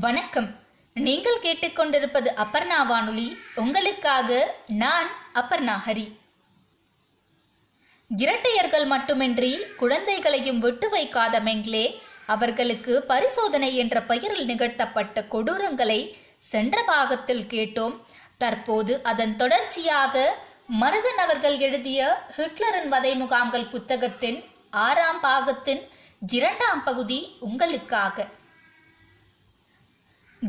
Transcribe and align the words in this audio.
வணக்கம். 0.00 0.54
நீங்கள் 0.94 1.38
கேட்டுக்கொண்டிருப்பது 1.42 2.28
அபர்ணா 2.44 2.86
வானொலி. 2.86 3.36
உங்களுக்காக 3.54 4.54
நான் 4.66 5.06
அபர்ணா 5.34 5.74
ஹரி. 5.86 6.16
இரட்டையர்கள் 8.08 8.86
மட்டுமின்றி 8.86 9.58
குழந்தைகளையும் 9.76 10.58
விட்டு 10.58 10.88
வைக்காத 10.88 11.40
மெங்லே 11.40 11.94
அவர்களுக்கு 12.26 13.02
பரிசோதனை 13.02 13.76
என்ற 13.76 14.02
பெயரில் 14.02 14.44
நிகழ்த்தப்பட்ட 14.44 15.26
கொடூரங்களை 15.30 16.14
சென்ற 16.38 16.82
பாகத்தில் 16.82 17.44
கேட்டோம். 17.44 17.96
தற்போது 18.38 19.02
அதன் 19.02 19.36
தொடர்ச்சியாக 19.36 20.36
மருதன் 20.80 21.20
அவர்கள் 21.26 21.58
எழுதிய 21.58 22.22
ஹிட்லரின் 22.36 22.88
வதை 22.88 23.14
முகாம்கள் 23.14 23.70
புத்தகத்தின் 23.70 24.44
ஆறாம் 24.70 25.20
பாகத்தின் 25.20 25.88
இரண்டாம் 26.26 26.84
பகுதி 26.84 27.36
உங்களுக்காக. 27.40 28.26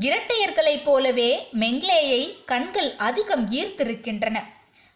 இரட்டையர்களைப் 0.04 0.84
போலவே 0.84 1.28
மெங்லேயை 1.54 2.22
கண்கள் 2.46 2.90
அதிகம் 2.98 3.46
ஈர்த்திருக்கின்றன. 3.52 4.38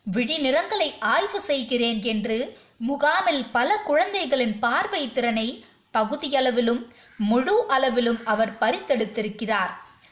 விழி 0.05 0.37
நிறங்களை 0.37 0.87
ஆய்வு 0.99 1.41
செய்கிறேன் 1.41 2.03
என்று 2.03 2.37
முகாமில் 2.77 3.45
பல 3.51 3.77
குழந்தைகளின் 3.85 4.59
பார்வை 4.59 5.11
திறனை 5.11 5.63
பகுதியளவிலும் 5.93 6.81
முழு 7.17 7.55
அளவிலும் 7.67 8.19
அவர் 8.25 8.53
பறித்தெடுத்திருக்கிறார். 8.59 9.71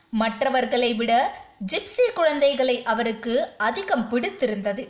மற்றவர்களை 0.09 0.93
விட 0.93 1.11
ஜிப்சி 1.73 2.07
குழந்தைகளை 2.15 2.83
அவருக்கு 2.83 3.35
அதிகம் 3.57 4.09
பிடித்திருந்தது. 4.09 4.83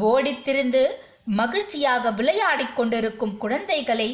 ஓடித்திருந்து 0.00 0.84
மகிழ்ச்சியாக 1.24 2.10
விளையாடிக் 2.10 2.76
கொண்டிருக்கும் 2.76 3.36
குழந்தைகளை 3.38 4.10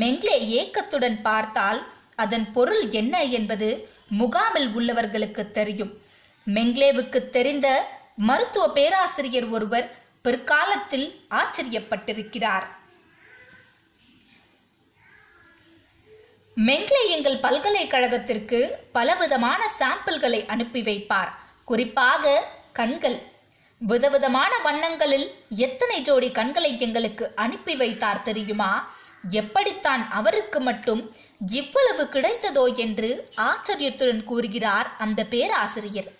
மெங்லே 0.00 0.38
ஏக்கத்துடன் 0.60 1.22
பார்த்தால் 1.22 1.80
அதன் 2.16 2.52
பொருள் 2.52 2.84
என்ன 2.90 3.24
என்பது 3.38 3.68
முகாமில் 4.10 4.68
உள்ளவர்களுக்கு 4.76 5.50
தெரியும். 5.50 6.02
மெங்லேவுக்கு 6.46 7.30
தெரிந்த 7.30 7.90
மருத்துவ 8.16 8.72
பேராசிரியர் 8.72 9.44
ஒருவர் 9.44 9.94
பிற்காலத்தில் 10.22 11.20
ஆச்சரியப்பட்டிருக்கிறார். 11.30 12.66
மெங்லே 16.56 17.08
எங்கள் 17.08 17.40
பல்கலைக்கழகத்திற்கு 17.40 18.70
பலவிதமான 18.92 19.70
சாம்பிள்களை 19.78 20.46
அனுப்பி 20.46 20.82
வைப்பார். 20.82 21.28
குறிப்பாக 21.64 22.44
கண்கள். 22.72 23.22
விதவிதமான 23.78 24.58
வண்ணங்களில் 24.58 25.34
எத்தனை 25.48 26.00
ஜோடி 26.00 26.30
கண்களை 26.30 26.80
எங்களுக்கு 26.80 27.32
அனுப்பி 27.34 27.76
வைத்தார் 27.76 28.22
தெரியுமா? 28.22 28.94
எப்படித்தான் 29.28 30.10
அவருக்கு 30.10 30.60
மட்டும் 30.60 31.14
இவ்வளவு 31.50 32.04
கிடைத்ததோ 32.04 32.76
என்று 32.76 33.30
ஆச்சரியத்துடன் 33.34 34.24
கூறுகிறார் 34.24 34.90
அந்த 34.98 35.24
பேராசிரியர். 35.24 36.12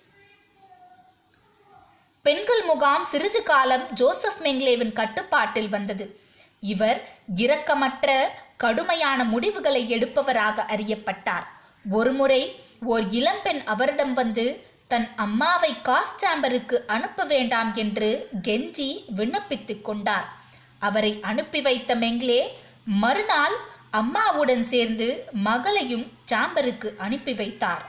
பெண்கள் 2.23 2.63
முகாம் 2.63 3.05
சிறிது 3.05 3.43
காலம் 3.43 3.93
ஜோசப் 3.93 4.41
மெங்லேவின் 4.43 4.93
கட்டுப்பாட்டில் 4.93 5.69
வந்தது. 5.69 6.21
இவர் 6.61 7.09
இரக்கமற்ற 7.35 8.29
கடுமையான 8.57 9.25
முடிவுகளை 9.25 9.95
எடுப்பவராக 9.95 10.65
அறியப்பட்டார். 10.69 11.47
ஒருமுறை 11.91 12.61
ஓர் 12.81 13.09
இளம்பெண் 13.09 13.61
அவரிடம் 13.65 14.15
வந்து 14.15 14.67
தன் 14.89 15.09
அம்மாவை 15.17 15.83
காஸ் 15.83 16.27
சாம்பருக்கு 16.27 16.87
அனுப்ப 16.87 17.25
வேண்டாம் 17.25 17.75
என்று 17.75 18.29
கெஞ்சி 18.43 19.05
விண்ணப்பித்துக் 19.17 19.83
கொண்டார். 19.83 20.29
அவரை 20.79 21.19
அனுப்பி 21.23 21.61
வைத்த 21.61 21.97
மெங்லே 21.97 22.49
மறுநாள் 22.87 23.57
அம்மாவுடன் 23.91 24.65
சேர்ந்து 24.65 25.25
மகளையும் 25.33 26.13
சாம்பருக்கு 26.33 26.97
அனுப்பி 26.97 27.35
வைத்தார். 27.35 27.85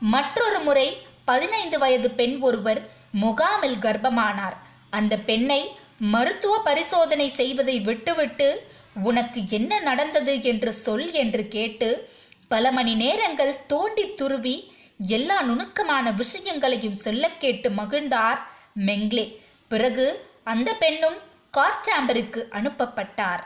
மற்றொரு 0.00 0.60
முறை 0.60 0.98
பதினைந்து 1.24 1.78
வயது 1.78 2.10
பெண் 2.10 2.40
ஒருவர் 2.40 2.88
முகாமில் 3.10 3.76
கர்ப்பமானார். 3.76 4.56
அந்த 4.90 5.16
பெண்ணை 5.16 5.76
மருத்துவ 5.98 6.60
பரிசோதனை 6.62 7.28
செய்வதை 7.28 7.80
விட்டுவிட்டு 7.80 8.68
உனக்கு 9.02 9.42
என்ன 9.48 9.80
நடந்தது 9.80 10.42
என்று 10.42 10.72
சொல் 10.72 11.10
என்று 11.10 11.48
கேட்டு 11.48 12.10
பல 12.48 12.72
மணி 12.72 12.94
நேரங்கள் 12.94 13.66
தோண்டி 13.66 14.14
துருவி 14.14 14.72
எல்லா 14.98 15.42
நுணுக்கமான 15.42 16.10
விஷயங்களையும் 16.10 16.94
சொல்ல 16.94 17.30
கேட்டு 17.30 17.70
மகிழ்ந்தார். 17.70 18.38
மெங்லே 18.86 19.38
பிறகு 19.68 20.30
அந்த 20.44 20.74
பெண்ணும் 20.74 21.16
காஸ்டாம்பருக்கு 21.56 22.40
அனுப்பப்பட்டார். 22.50 23.40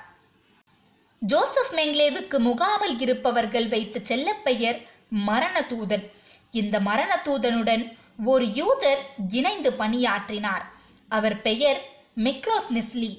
ஜோசப் 1.22 1.72
மெங்லேவுக்கு 1.72 2.38
முகாமில் 2.38 3.00
இருப்பவர்கள் 3.00 3.68
வைத்த 3.68 4.00
செல்லப்பெயர் 4.00 4.78
மரண 5.08 5.60
தூதன் 5.60 6.04
இந்த 6.50 6.80
மரண 6.80 7.20
தூதனுடன் 7.24 7.96
ஒரு 8.24 8.46
யூதர் 8.52 9.02
இணைந்து 9.28 9.72
பணியாற்றினார். 9.72 10.64
அவர் 11.08 11.42
பெயர் 11.42 11.80
மிக்ரோஸ் 12.16 12.70
நெஸ்லி. 12.74 13.10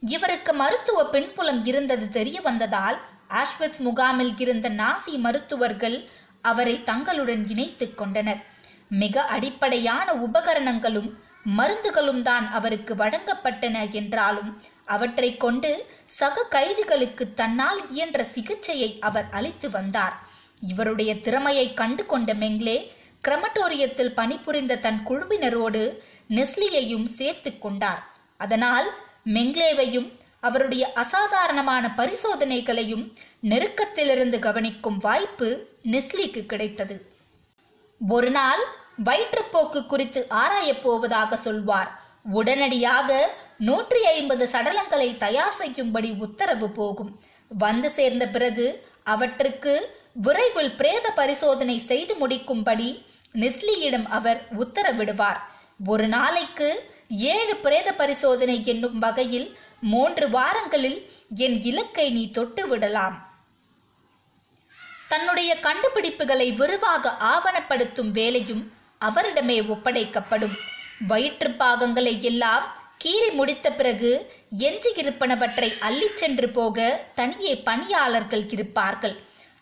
இவருக்கு 0.00 0.52
மருத்துவ 0.52 1.04
பின்புலம் 1.06 1.64
இருந்தது 1.64 2.08
தெரிய 2.08 2.40
வந்ததால் 2.40 2.98
ஆஷ்வெட்ஸ் 3.28 3.78
முகாமில் 3.78 4.34
இருந்த 4.38 4.70
நாசி 4.70 5.18
மருத்துவர்கள் 5.18 6.08
அவரை 6.42 6.84
தங்களுடன் 6.84 7.48
இணைத்துக் 7.48 7.98
கொண்டனர். 7.98 8.42
மிக 8.88 9.22
அடிப்படையான 9.22 10.12
உபகரணங்களும் 10.12 11.10
மருந்துகளும் 11.46 12.22
தான் 12.22 12.50
அவருக்கு 12.52 12.94
வழங்கப்பட்டன 12.94 13.90
என்றாலும் 13.90 14.50
அவற்றை 14.84 15.36
கொண்டு 15.36 15.86
சக 16.04 16.44
கைதிகளுக்கு 16.50 17.34
தன்னால் 17.34 17.80
இயன்ற 17.90 18.26
சிகிச்சையை 18.34 18.98
அவர் 19.00 19.28
அளித்து 19.30 19.70
வந்தார். 19.70 20.16
இவருடைய 20.60 21.20
திறமையை 21.20 21.74
கண்டு 21.74 22.06
கொண்ட 22.06 22.32
மெங்லே 22.34 22.78
கிரமட்டோரியத்தில் 23.24 24.14
பணிபுரிந்த 24.14 24.76
தன் 24.76 25.00
குழுவினரோடு 25.08 25.82
நெஸ்லியையும் 26.28 27.04
சேர்த்து 27.04 27.58
கொண்டார். 27.58 28.02
அதனால் 28.36 28.88
மெங்லேவையும் 29.24 30.08
அவருடைய 30.40 30.92
அசாதாரணமான 30.92 31.94
பரிசோதனைகளையும் 31.96 33.04
நெருக்கத்திலிருந்து 33.42 34.38
கவனிக்கும் 34.38 34.96
வாய்ப்பு 34.96 35.48
நெஸ்லிக்கு 35.90 36.46
கிடைத்தது. 36.46 36.96
ஒரு 38.00 38.30
நாள் 38.30 38.62
வயிற்றுப்போக்கு 39.04 39.80
குறித்து 39.86 40.20
ஆராயப் 40.28 40.82
போவதாக 40.82 41.36
சொல்வார். 41.36 41.90
உடனடியாக 42.38 43.10
நூற்றி 43.58 44.00
ஐம்பது 44.06 44.44
சடலங்களை 44.52 45.08
தயார் 45.16 45.56
செய்யும்படி 45.60 46.10
உத்தரவு 46.26 46.68
போகும். 46.70 47.12
வந்து 47.48 47.90
சேர்ந்த 47.90 48.24
பிறகு 48.28 48.66
அவற்றுக்கு 49.14 49.72
விரைவில் 50.26 50.76
பிரேத 50.80 51.06
பரிசோதனை 51.10 51.78
செய்து 51.90 52.14
முடிக்கும்படி 52.14 52.88
நெஸ்லியிடம் 53.34 54.06
அவர் 54.18 54.40
உத்தரவிடுவார். 54.58 55.40
ஒரு 55.86 56.06
நாளைக்கு 56.08 56.68
ஏழு 57.08 57.56
பிரேத 57.56 57.88
பரிசோதனை 57.92 58.56
என்னும் 58.64 58.98
வகையில் 58.98 59.48
மூன்று 59.80 60.26
வாரங்களில் 60.30 60.98
என் 61.36 61.58
இலக்கை 61.62 62.10
நீ 62.10 62.30
தொட்டு 62.30 62.68
விடலாம். 62.68 63.16
தன்னுடைய 65.08 65.56
கண்டுபிடிப்புகளை 65.62 66.46
விரிவாக 66.56 67.10
ஆவணப்படுத்தும் 67.32 68.10
வேலையும் 68.10 68.62
அவரிடமே 69.08 69.58
ஒப்படைக்கப்படும். 69.74 70.56
வயிற்று 71.08 71.50
பாகங்களை 71.50 72.14
எல்லாம் 72.22 72.66
கீறி 73.04 73.30
முடித்த 73.32 73.72
பிறகு 73.72 74.10
எஞ்சியிருப்பனவற்றை 74.58 75.68
அள்ளிச் 75.80 76.20
சென்று 76.22 76.48
போக 76.48 77.04
தனியே 77.14 77.54
பணியாளர்கள் 77.56 78.44
இருப்பார்கள். 78.48 79.16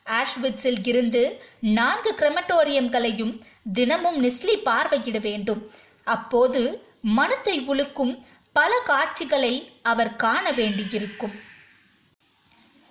ஆஷ்விட்ஸில் 0.06 0.86
இருந்து 0.86 1.22
நான்கு 1.60 2.14
கிரமட்டோரியம்களையும் 2.18 3.40
தினமும் 3.72 4.18
நிஸ்லி 4.24 4.54
பார்வையிட 4.64 5.20
வேண்டும். 5.20 5.62
அப்போது 6.04 6.62
மனத்தை 7.00 7.56
உழுக்கும் 7.68 8.12
பல 8.52 8.72
காட்சிகளை 8.84 9.54
அவர் 9.82 10.16
காண 10.16 10.50
வேண்டியிருக்கும். 10.50 11.34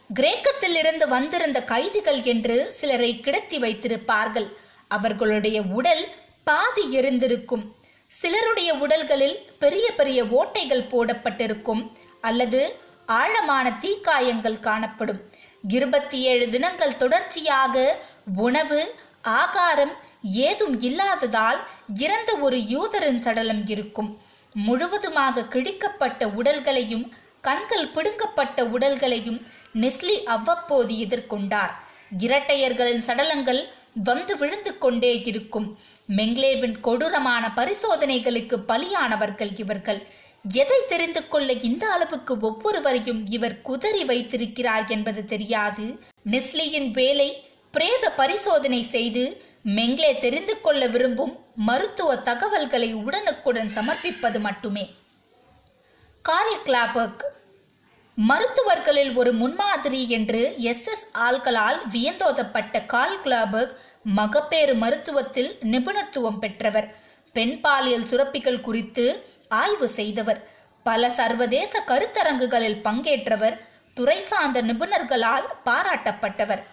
கிரேக்கத்திலிருந்து 0.10 1.08
வந்திருந்த 1.08 1.64
கைதிகள் 1.64 2.22
என்று 2.24 2.74
சிலரை 2.74 3.20
கிடத்தி 3.20 3.58
வைத்திருப்பார்கள். 3.58 4.48
அவர்களுடைய 4.88 5.62
உடல் 5.62 6.04
பாதி 6.50 6.84
எரிந்திருக்கும். 7.00 7.64
சிலருடைய 8.12 8.70
உடல்களில் 8.84 9.36
பெரிய 9.64 9.86
பெரிய 9.98 10.20
ஓட்டைகள் 10.38 10.90
போடப்பட்டிருக்கும் 10.92 11.82
அல்லது 12.28 12.62
ஆழமான 13.20 13.66
தீக்காயங்கள் 13.84 14.58
காணப்படும். 14.68 15.20
இருபத்தி 15.76 16.18
ஏழு 16.32 16.46
தினங்கள் 16.56 17.00
தொடர்ச்சியாக 17.02 17.76
உணவு 18.46 18.80
ஆகாரம் 19.22 19.94
ஏதும் 20.48 20.76
இல்லாததால் 20.88 21.60
இறந்த 22.06 22.32
ஒரு 22.46 22.58
யூதரின் 22.74 23.22
சடலம் 23.26 23.64
இருக்கும். 23.74 24.10
முழுவதுமாக 24.68 25.48
கிழிக்கப்பட்ட 25.54 26.22
உடல்களையும் 26.40 27.06
கண்கள் 27.48 27.92
பிடுங்கப்பட்ட 27.96 28.64
உடல்களையும் 28.76 29.40
நெஸ்லி 29.82 30.16
அவ்வப்போது 30.36 30.96
எதிர்கொண்டார். 31.06 31.74
இரட்டையர்களின் 32.26 33.06
சடலங்கள் 33.10 33.62
வந்து 34.08 34.34
விழுந்து 34.42 34.72
கொண்டே 34.84 35.14
இருக்கும். 35.32 35.68
மெங்லேவின் 36.18 36.80
கொடூரமான 36.80 37.52
பரிசோதனைகளுக்கு 37.56 38.56
பலியானவர்கள் 38.68 39.52
இவர்கள். 39.56 40.02
எதை 40.54 40.80
தெரிந்து 40.88 41.28
கொள்ள 41.28 41.54
இந்த 41.54 41.92
அளவுக்கு 41.92 42.40
ஒவ்வொருவரையும் 42.40 43.28
இவர் 43.28 43.62
குதறி 43.62 44.06
வைத்திருக்கிறார் 44.06 44.88
என்பது 44.88 45.26
தெரியாது. 45.26 46.00
நெஸ்லியின் 46.32 46.92
வேலை 46.92 47.44
பிரேத 47.72 48.10
பரிசோதனை 48.10 48.84
செய்து 48.84 49.42
மெங்லே 49.66 50.20
தெரிந்து 50.20 50.62
கொள்ள 50.62 50.88
விரும்பும் 50.88 51.34
மருத்துவ 51.56 52.16
தகவல்களை 52.16 52.94
உடனுக்குடன் 52.94 53.72
சமர்ப்பிப்பது 53.76 54.40
மட்டுமே. 54.40 54.86
கார்ல் 56.22 56.64
கிளாபர்க் 56.66 57.24
மருத்துவர்களில் 58.28 59.16
ஒரு 59.16 59.34
முன்மாதிரி 59.34 60.10
என்று 60.10 60.56
எஸ் 60.58 60.88
எஸ் 60.88 61.08
ஆள்களால் 61.14 61.78
வியந்தோதப்பட்ட 61.94 62.86
கால் 62.86 63.22
கிளாபர்க் 63.22 63.76
மகப்பேறு 64.04 64.74
மருத்துவத்தில் 64.74 65.52
நிபுணத்துவம் 65.62 66.40
பெற்றவர். 66.40 66.96
பெண் 67.34 67.60
பாலியல் 67.60 68.04
சுரப்பிகள் 68.04 68.62
குறித்து 68.62 69.26
ஆய்வு 69.50 69.90
செய்தவர். 69.90 70.50
பல 70.84 71.10
சர்வதேச 71.10 71.84
கருத்தரங்குகளில் 71.88 72.82
பங்கேற்றவர். 72.82 73.68
துறை 73.94 74.22
சார்ந்த 74.22 74.62
நிபுணர்களால் 74.62 75.48
பாராட்டப்பட்டவர். 75.66 76.64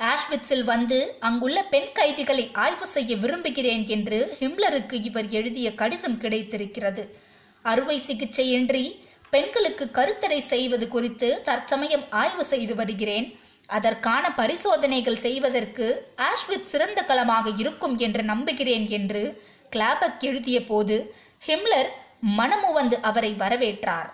ஆஷ்விட்ஸில் 0.00 0.64
வந்து 0.64 1.16
அங்குள்ள 1.20 1.62
பெண் 1.62 1.92
கைதிகளை 1.92 2.50
ஆய்வு 2.52 2.86
செய்ய 2.86 3.16
விரும்புகிறேன் 3.16 3.86
என்று 3.86 4.36
ஹிம்லருக்கு 4.40 4.92
இவர் 4.92 5.28
எழுதிய 5.28 5.74
கடிதம் 5.74 6.18
கிடைத்திருக்கிறது. 6.18 7.18
அறுவை 7.62 8.00
சிகிச்சையின்றி 8.00 9.08
பெண்களுக்கு 9.30 9.84
கருத்தடை 9.92 10.40
செய்வது 10.52 10.88
குறித்து 10.88 11.28
தற்சமயம் 11.44 12.04
ஆய்வு 12.10 12.44
செய்து 12.44 12.74
வருகிறேன். 12.74 13.26
அதற்கான 13.66 14.24
பரிசோதனைகள் 14.32 15.22
செய்வதற்கு 15.26 15.86
ஆஷ்வித் 16.28 16.70
சிறந்த 16.72 17.02
களமாக 17.02 17.50
இருக்கும் 17.56 17.98
என்று 17.98 18.22
நம்புகிறேன் 18.22 18.86
என்று 18.88 19.22
கிளாபக் 19.70 20.20
எழுதிய 20.20 20.64
போது 20.64 20.96
ஹிம்லர் 21.46 21.90
மனமுவந்து 22.20 22.96
அவரை 23.00 23.34
வரவேற்றார். 23.38 24.10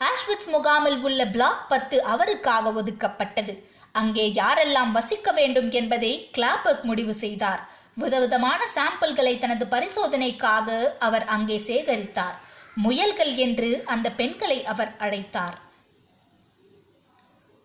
ஆஷ்விட்ஸ் 0.00 0.50
முகாமில் 0.52 0.98
உள்ள 1.00 1.26
பிளாக் 1.26 1.68
பத்து 1.68 2.02
அவருக்காக 2.02 2.72
ஒதுக்கப்பட்டது. 2.72 3.54
அங்கே 4.00 4.26
யாரெல்லாம் 4.34 4.92
வசிக்க 4.92 5.28
வேண்டும் 5.32 5.70
என்பதை 5.70 6.12
கிளாபர்க் 6.36 6.84
முடிவு 6.90 7.14
செய்தார். 7.14 7.62
விதவிதமான 7.94 8.60
சாம்பிள்களை 8.74 9.34
தனது 9.38 9.64
பரிசோதனைக்காக 9.70 10.68
அவர் 10.98 11.26
அங்கே 11.36 11.58
சேகரித்தார். 11.68 12.36
முயல்கள் 12.84 13.32
என்று 13.44 13.70
அந்த 13.94 14.06
பெண்களை 14.20 14.58
அவர் 14.72 14.92
அழைத்தார். 14.98 15.56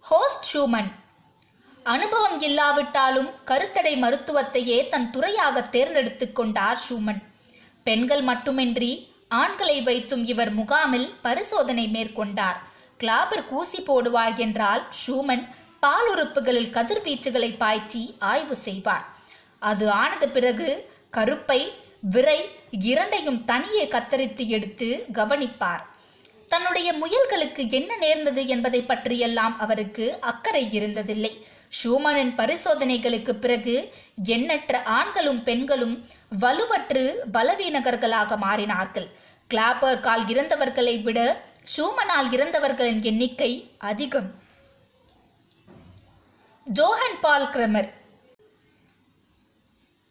ஹோஸ்ட் 0.04 0.48
ஷூமன் 0.52 0.90
அனுபவம் 1.86 2.40
இல்லாவிட்டாலும் 2.42 3.30
கருத்தடை 3.46 3.94
மருத்துவத்தையே 4.04 4.80
தன் 4.88 5.08
துறையாக 5.12 5.62
தேர்ந்தெடுத்துக் 5.76 6.36
கொண்டார் 6.36 6.80
ஷூமன். 6.86 7.22
பெண்கள் 7.88 8.24
மட்டுமின்றி 8.30 8.92
ஆண்களை 9.42 9.78
வைத்தும் 9.81 10.24
இவர் 10.26 10.52
முகாமில் 10.52 11.08
பரிசோதனை 11.22 11.86
மேற்கொண்டார். 11.96 12.60
கிளாபர் 13.00 13.48
கூசி 13.52 13.80
போடுவார் 13.81 14.36
என்றால் 14.46 14.84
ஷூமன் 15.02 15.44
பால் 15.80 16.08
உறுப்புகளில் 16.10 16.74
கதிர்வீச்சுகளை 16.74 17.58
பாய்ச்சி 17.58 18.16
ஆய்வு 18.20 18.56
செய்வார். 18.56 19.06
அது 19.60 19.92
ஆனது 19.92 20.30
பிறகு 20.30 20.90
கருப்பை 21.12 21.72
விரை 22.02 22.50
இரண்டையும் 22.72 23.46
தனியே 23.46 23.86
கத்தரித்து 23.86 24.48
எடுத்து 24.48 25.06
கவனிப்பார். 25.14 25.86
தன்னுடைய 26.48 26.94
முயல்களுக்கு 26.94 27.72
என்ன 27.72 27.98
நேர்ந்தது 27.98 28.48
என்பதை 28.48 28.81
பற்றியெல்லாம் 28.81 29.60
அவருக்கு 29.60 30.18
அக்கறை 30.22 30.68
இருந்ததில்லை. 30.72 31.34
ஷூமனின் 31.84 32.34
பரிசோதனைகளுக்கு 32.36 33.34
பிறகு 33.34 33.94
எண்ணற்ற 34.24 34.84
ஆண்களும் 34.84 35.44
பெண்களும் 35.44 35.96
வலுவற்று 36.42 37.04
பலவீனகர்களாக 37.34 38.38
மாறினார்கள். 38.38 39.08
கிளாப்பர் 39.50 40.00
கால் 40.00 40.26
இறந்தவர்களை 40.26 41.02
விட 41.02 41.20
ஷூமனால் 41.78 42.30
இறந்தவர்களின் 42.31 43.02
எண்ணிக்கை 43.02 43.52
அதிகம். 43.78 44.30
Johann 46.77 47.16
Paul 47.21 47.45
Kremer. 47.45 47.88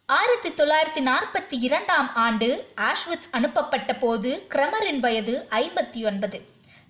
ஆயிரத்தி 0.05 0.49
தொள்ளாயிரத்தி 0.49 1.01
நாற்பத்தி 1.09 1.57
இரண்டாம் 1.67 2.15
ஆண்டு 2.15 2.65
ஆஷ்விட்ஸ் 2.75 3.29
அனுப்பப்பட்ட 3.31 3.95
போது 3.95 4.47
கிரமரின் 4.49 4.99
வயது 4.99 5.47
ஐம்பத்தி 5.49 6.05
ஒன்பது. 6.05 6.41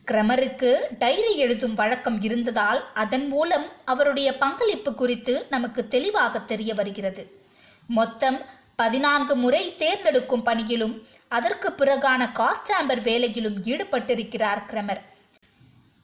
கிரமருக்கு 0.06 0.72
டைரி 0.98 1.36
எழுதும் 1.36 1.74
வழக்கம் 1.74 2.22
இருந்ததால் 2.22 2.94
அதன் 2.94 3.28
மூலம் 3.28 3.66
அவருடைய 3.86 4.38
பங்களிப்பு 4.38 4.94
குறித்து 4.94 5.46
நமக்கு 5.50 5.88
தெளிவாக 5.88 6.40
தெரிய 6.40 6.74
வருகிறது. 6.74 7.42
மொத்தம் 7.88 8.42
பதினான்கு 8.76 9.36
முறை 9.36 9.76
தேர்ந்தெடுக்கும் 9.76 10.44
பணியிலும் 10.44 11.08
அதற்கு 11.28 11.76
பிறகான 11.78 12.32
காஸ்டாம்பர் 12.42 13.02
வேலையிலும் 13.02 13.64
ஈடுபட்டிருக்கிறார் 13.64 14.64
கிரமர். 14.72 15.02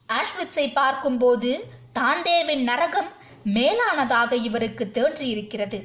ஆஷ்விட்ஸை 0.08 0.72
பார்க்கும்போது 0.72 1.64
தாந்தேவின் 1.98 2.62
நரகம் 2.62 3.24
மேலானதாக 3.54 4.32
இவருக்கு 4.32 4.90
தேன்றியிருக்கிறது. 4.94 5.78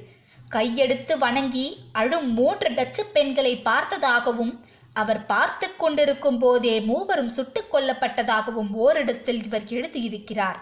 கையெடுத்து 0.52 1.18
வணங்கி 1.18 1.78
அழும் 1.92 2.34
மூன்று 2.34 2.74
டச்சு 2.74 3.06
பெண்களை 3.06 3.62
பார்த்ததாகவும் 3.66 4.60
அவர் 4.94 5.26
பார்த்து 5.26 5.76
கொண்டிருக்கும் 5.76 6.40
போதே 6.40 6.80
மூவரும் 6.80 7.30
சுட்டுக் 7.30 7.74
கொல்லப்பட்டதாகவும் 7.74 8.72
ஓரிடத்தில் 8.72 9.44
இவர் 9.44 9.64
எழுதியிருக்கிறார். 9.64 10.60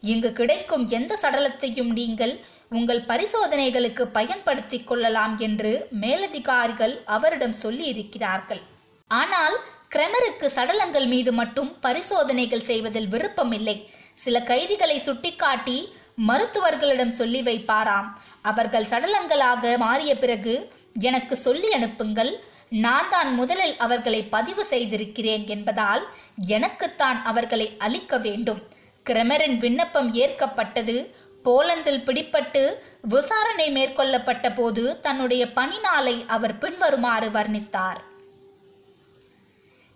இங்கு 0.00 0.32
கிடைக்கும் 0.32 0.88
எந்த 0.88 1.18
சடலத்தையும் 1.22 1.92
நீங்கள் 1.92 2.40
உங்கள் 2.68 3.00
பரிசோதனைகளுக்கு 3.00 4.02
பயன்படுத்திக் 4.02 4.86
கொள்ளலாம் 4.86 5.38
என்று 5.38 5.86
மேலதிகாரிகள் 5.90 7.02
அவரிடம் 7.04 7.52
சொல்லி 7.52 7.84
இருக்கிறார்கள் 7.84 8.60
ஆனால் 9.08 9.56
கிரெமருக்கு 9.94 10.46
சடலங்கள் 10.54 11.06
மீது 11.06 11.32
மட்டும் 11.32 11.80
பரிசோதனைகள் 11.80 12.62
செய்வதில் 12.62 13.08
விருப்பமில்லை. 13.08 13.90
சில 14.14 14.42
கைதிகளை 14.42 14.98
சுட்டிக்காட்டி 14.98 15.94
மருத்துவர்களிடம் 16.18 17.14
சொல்லி 17.20 17.42
வைப்பாராம். 17.42 18.08
அவர்கள் 18.42 18.84
சடலங்களாக 18.84 19.76
மாறிய 19.76 20.18
பிறகு 20.18 20.72
எனக்கு 21.00 21.36
சொல்லி 21.36 21.72
அனுப்புங்கள் 21.72 22.32
நான் 22.68 23.08
தான் 23.10 23.34
முதலில் 23.34 23.76
அவர்களை 23.76 24.22
பதிவு 24.22 24.64
செய்திருக்கிறேன் 24.64 25.46
என்பதால் 25.46 26.02
எனக்குத்தான் 26.46 27.22
அவர்களை 27.22 27.76
அளிக்க 27.78 28.18
வேண்டும். 28.18 28.62
கிரமரின் 29.10 29.58
விண்ணப்பம் 29.58 30.14
ஏற்கப்பட்டது. 30.14 30.96
போலந்தில் 31.44 32.04
பிடிப்பட்டு 32.04 32.62
விசாரணை 33.02 33.66
மேற்கொள்ளப்பட்ட 33.72 34.54
போது 34.54 35.00
தன்னுடைய 35.00 35.52
பணி 35.52 35.78
நாளை 35.78 36.24
அவர் 36.26 36.58
பின்வருமாறு 36.58 37.28
வர்ணித்தார். 37.28 38.00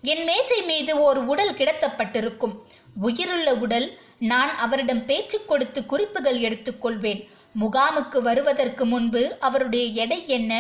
என் 0.03 0.25
மேஜை 0.25 0.63
மீது 0.63 1.03
ஒரு 1.03 1.27
உடல் 1.27 1.55
கிடத்தப்பட்டிருக்கும். 1.55 2.55
உயிருள்ள 3.01 3.55
உடல் 3.55 3.99
நான் 4.19 4.57
அவரிடம் 4.57 5.05
பேச்சு 5.05 5.45
கொடுத்து 5.45 5.87
குறிப்புகள் 5.87 6.41
எடுத்துக்கொள்வேன் 6.41 7.21
முகாமுக்கு 7.61 8.19
வருவதற்கு 8.23 8.85
முன்பு 8.87 9.37
அவருடைய 9.41 10.03
எடை 10.03 10.19
என்ன? 10.27 10.53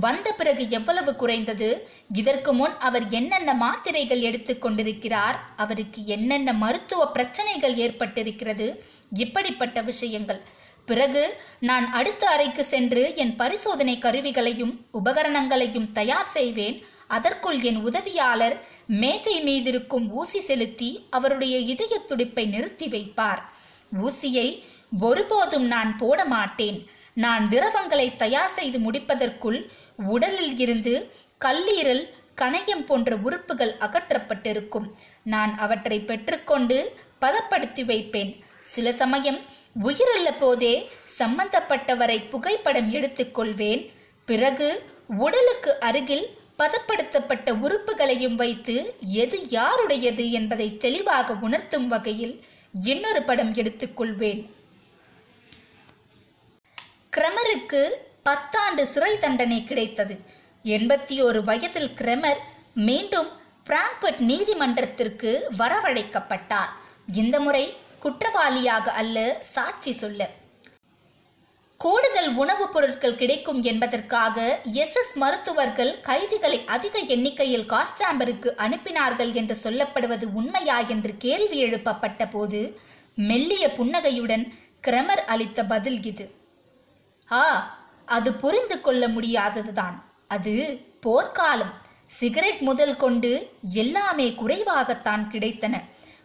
வந்த 0.00 0.32
பிறகு 0.32 0.68
எவ்வளவு 0.68 1.16
குறைந்தது? 1.16 1.88
இதற்கு 2.12 2.52
முன் 2.52 2.74
அவர் 2.78 3.06
என்னென்ன 3.10 3.54
மாத்திரைகள் 3.54 4.20
எடுத்துக்கொண்டிருக்கிறார் 4.20 5.36
அவருக்கு 5.56 6.06
என்னென்ன 6.06 6.52
மருத்துவ 6.52 7.10
பிரச்சனைகள் 7.10 7.74
ஏற்பட்டிருக்கிறது? 7.74 8.68
இப்படிப்பட்ட 9.14 9.80
விஷயங்கள். 9.80 10.40
பிறகு 10.86 11.36
நான் 11.60 11.92
அடுத்த 11.92 12.28
அறைக்கு 12.28 12.64
சென்று 12.64 13.12
என் 13.16 13.36
பரிசோதனை 13.36 13.98
கருவிகளையும் 13.98 14.74
உபகரணங்களையும் 15.04 15.92
தயார் 15.92 16.26
செய்வேன். 16.26 16.84
அதற்குள் 17.06 17.60
என் 17.60 17.80
உதவியாளர் 17.84 18.56
மேஜை 18.98 19.34
மீதிருக்கும் 19.42 20.10
ஊசி 20.10 20.40
செலுத்தி 20.40 21.06
அவருடைய 21.10 21.58
இதய 21.58 21.98
துடிப்பை 22.08 22.46
நிறுத்தி 22.46 22.86
வைப்பார். 22.86 23.42
ஊசியை 24.02 24.62
ஒருபோதும் 25.00 25.66
நான் 25.66 25.96
போட 25.96 26.24
மாட்டேன் 26.24 26.86
நான் 27.14 27.48
திரவங்களை 27.48 28.16
தயார் 28.16 28.48
செய்து 28.48 28.78
முடிப்பதற்குள் 28.78 29.58
உடலில் 29.96 30.58
இருந்து 30.58 31.10
கல்லீரல் 31.44 32.02
கணையம் 32.36 32.84
போன்ற 32.86 33.16
உறுப்புகள் 33.16 33.76
அகற்றப்பட்டிருக்கும். 33.80 34.86
நான் 35.22 35.58
அவற்றை 35.58 36.00
பெற்றுக்கொண்டு 36.00 36.96
பதப்படுத்தி 37.18 37.84
வைப்பேன். 37.84 38.44
சில 38.62 38.92
சமயம் 38.92 39.40
உயிருள்ள 39.82 40.32
போதே 40.32 40.90
சம்பந்தப்பட்டவரை 41.18 42.28
புகைப்படம் 42.30 42.92
எடுத்துக்கொள்வேன் 42.92 43.90
பிறகு 44.24 44.68
உடலுக்கு 45.16 45.80
அருகில் 45.80 46.26
பதப்படுத்தப்பட்ட 46.60 47.50
உறுப்புகளையும் 47.64 48.34
வைத்து 48.34 48.74
எது 49.00 49.38
யாருடையது 49.48 50.30
என்பதை 50.30 50.76
தெளிவாக 50.76 51.36
உணர்த்தும் 51.46 51.88
வகையில் 51.88 52.34
இன்னொரு 52.82 53.22
படம் 53.22 53.52
எடுத்துக்கொள்வேன். 53.54 54.42
கிரமருக்கு 57.16 57.82
பத்தாண்டு 58.28 58.82
சிறை 58.82 59.18
தண்டனை 59.18 59.64
கிடைத்தது. 59.64 60.14
எண்பத்தி 60.64 61.22
ஒரு 61.22 61.44
வயதில் 61.44 61.90
கிரமர் 62.00 62.42
மீண்டும் 62.74 63.30
பிராங்க்பர்ட் 63.64 64.20
நீதிமன்றத்திற்கு 64.20 65.30
வரவழைக்கப்பட்டார். 65.58 66.70
இந்த 67.12 67.40
முறை 67.40 67.64
குற்றவாளியாக 68.02 68.92
அல்ல 69.00 69.36
சாட்சி 69.40 69.92
சொல்ல. 69.92 70.28
கூடுதல் 71.82 72.34
உணவுப் 72.34 72.72
பொருட்கள் 72.72 73.16
கிடைக்கும் 73.16 73.62
என்பதற்காக 73.62 74.60
எஸ் 74.72 74.96
எஸ் 74.96 75.16
மருத்துவர்கள் 75.16 76.00
கைதிகளை 76.00 76.64
அதிக 76.66 76.98
எண்ணிக்கையில் 76.98 77.70
காஸ்டாம்பருக்கு 77.70 78.50
அனுப்பினார்கள் 78.56 79.32
என்று 79.32 79.56
சொல்லப்படுவது 79.62 80.24
உண்மையா 80.32 80.78
என்று 80.78 81.14
கேள்வி 81.18 81.64
எழுப்பப்பட்ட 81.64 82.30
போது 82.30 82.80
மெல்லிய 83.14 83.72
புன்னகையுடன் 83.72 84.54
கிரமர் 84.86 85.24
அளித்த 85.26 85.64
பதில் 85.64 86.04
இது. 86.04 86.34
ஆ 87.32 87.78
அது 88.06 88.34
புரிந்து 88.34 88.80
கொள்ள 88.80 89.08
முடியாததுதான். 89.08 90.02
அது 90.28 90.80
போர்க்காலம். 91.06 91.72
சிகரெட் 92.06 92.60
முதல் 92.60 92.96
கொண்டு 92.96 93.52
எல்லாமே 93.72 94.28
குறைவாகத்தான் 94.28 95.28
கிடைத்தன. 95.30 95.80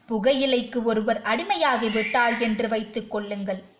புகையிலைக்கு 0.09 0.83
ஒருவர் 0.83 1.21
அடிமையாகி 1.21 1.91
விட்டார் 1.91 2.37
என்று 2.37 2.67
வைத்துக் 2.67 3.11
கொள்ளுங்கள். 3.11 3.73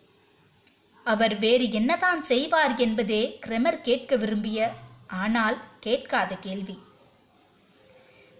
அவர் 1.11 1.35
வேறு 1.43 1.65
என்னதான் 1.71 2.21
செய்வார் 2.23 2.75
என்பதே 2.85 3.21
கிரெமர் 3.45 3.79
கேட்க 3.87 4.15
விரும்பிய 4.21 4.69
ஆனால் 5.23 5.57
கேட்காத 5.85 6.31
கேள்வி. 6.45 6.75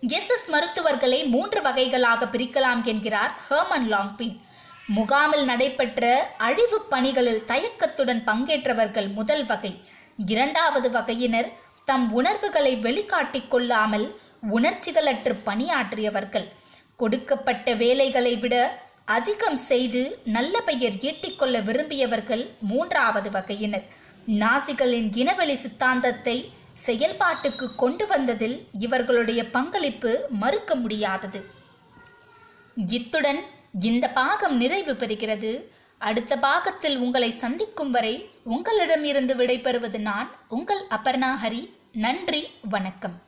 எஸ்எஸ் 0.01 0.47
மருத்துவர்களை 0.53 1.19
மூன்று 1.33 1.59
வகைகளாக 1.61 2.27
பிரிக்கலாம் 2.33 2.81
என்கிறார் 2.91 3.33
ஹெர்மன் 3.47 3.87
லாங்பின். 3.93 4.35
முகாமில் 4.97 5.45
நடைபெற்ற 5.51 6.03
அழிவு 6.47 6.79
பணிகளில் 6.93 7.45
தயக்கத்துடன் 7.45 8.21
பங்கேற்றவர்கள் 8.29 9.09
முதல் 9.19 9.45
வகை. 9.45 9.73
இரண்டாவது 10.33 10.89
வகையினர் 10.97 11.49
தம் 11.89 12.05
உணர்வுகளை 12.19 12.73
வெளிக்காட்டிக் 12.85 13.49
கொள்ளாமல் 13.53 14.07
உணர்ச்சிகளற்று 14.55 15.33
பணியாற்றியவர்கள். 15.47 16.47
கொடுக்கப்பட்ட 17.01 17.67
வேலைகளை 17.83 18.33
விட 18.43 18.55
அதிகம் 19.05 19.55
செய்து 19.55 20.19
நல்ல 20.23 20.61
பெயர் 20.61 20.93
ஈட்டிக்கொள்ள 20.93 21.63
விரும்பியவர்கள் 21.63 22.49
மூன்றாவது 22.59 23.31
வகையினர். 23.31 23.83
நாசிகளின் 24.27 25.09
இனவெளி 25.15 25.55
சித்தாந்தத்தை 25.55 26.53
செயல்பாட்டுக்கு 26.85 27.75
கொண்டு 27.75 28.07
வந்ததில் 28.07 28.67
இவர்களுடைய 28.79 29.49
பங்களிப்பு 29.49 30.25
மறுக்க 30.29 30.75
முடியாதது. 30.75 31.49
இத்துடன் 32.75 33.41
இந்த 33.79 34.07
பாகம் 34.09 34.57
நிறைவு 34.57 34.93
பெறுகிறது. 34.93 35.69
அடுத்த 35.97 36.37
பாகத்தில் 36.37 36.97
உங்களை 36.97 37.31
சந்திக்கும் 37.31 37.91
வரை 37.91 38.29
உங்களிடமிருந்து 38.43 39.35
விடைபெறுவது 39.35 39.97
நான் 39.99 40.35
உங்கள் 40.49 40.83
அபர்ணாஹரி 40.89 41.69
நன்றி 41.91 42.49
வணக்கம். 42.61 43.24